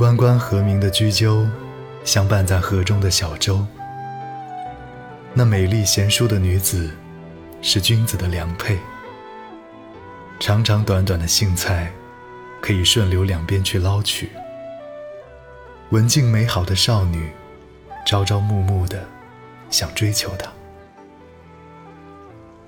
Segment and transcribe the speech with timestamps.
[0.00, 1.46] 关关河鸣的雎鸠，
[2.04, 3.66] 相伴在河中的小舟。
[5.34, 6.90] 那美丽贤淑的女子，
[7.60, 8.78] 是君子的良配。
[10.40, 11.92] 长长短短的荇菜，
[12.62, 14.30] 可以顺流两边去捞取。
[15.90, 17.30] 文静美好的少女，
[18.06, 19.06] 朝朝暮暮的
[19.68, 20.50] 想追求他，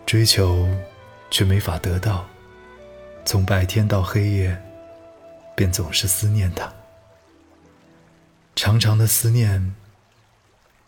[0.05, 0.69] 追求
[1.31, 2.27] 却没法得到，
[3.25, 4.63] 从白天到黑夜，
[5.57, 6.71] 便总是思念他。
[8.65, 9.75] 长长的思念，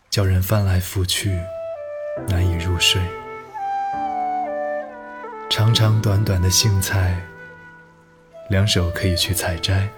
[0.09, 1.37] 叫人翻来覆去，
[2.25, 3.01] 难以入睡。
[5.49, 7.21] 长长短短的荇菜，
[8.49, 9.89] 两手可以去采摘。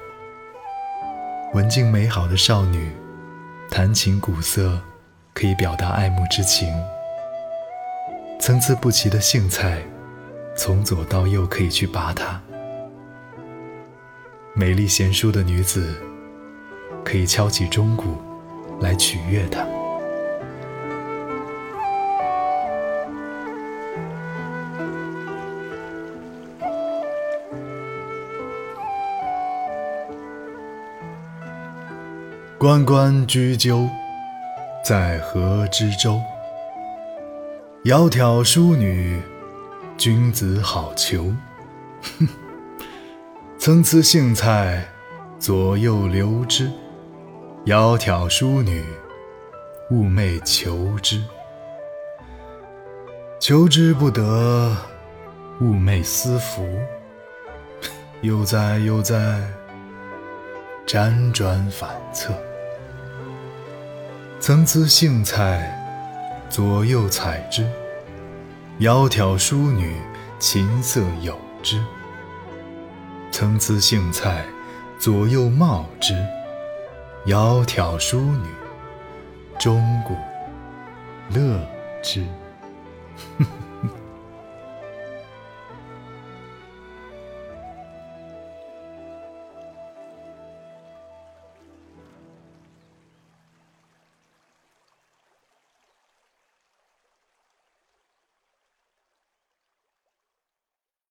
[1.53, 2.92] 文静美好的少女，
[3.70, 4.81] 弹琴鼓瑟，
[5.36, 6.73] 可以表达爱慕之情。
[8.39, 9.83] 参差不齐的荇菜，
[10.55, 12.42] 从左到右可以去拔它。
[14.55, 15.95] 美丽贤淑的女子。
[17.07, 18.17] 可以敲起钟鼓
[18.81, 19.65] 来取悦他。
[32.57, 33.87] 关关雎鸠，
[34.83, 36.19] 在河之洲。
[37.85, 39.21] 窈窕淑女，
[39.97, 41.33] 君子好逑。
[42.19, 42.27] 哼
[43.57, 44.85] 参差荇菜，
[45.39, 46.69] 左右流之。
[47.67, 48.82] 窈窕淑女，
[49.92, 51.22] 寤寐求之。
[53.42, 54.73] 求之不得，
[55.60, 56.66] 寤寐思服。
[58.23, 59.14] 悠哉悠哉，
[60.88, 62.33] 辗转反侧。
[64.39, 65.78] 参差荇菜，
[66.49, 67.70] 左右采之。
[68.80, 69.94] 窈窕淑女，
[70.39, 71.84] 琴瑟友之。
[73.30, 74.45] 参差荇菜，
[74.98, 76.16] 左右芼之。
[77.27, 78.48] 窈窕淑女，
[79.60, 80.15] 钟鼓
[81.30, 81.60] 乐
[82.02, 82.26] 之。